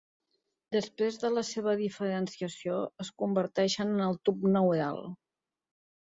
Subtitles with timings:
[0.75, 5.01] Després de la seva diferenciació es converteixen en el tub neural.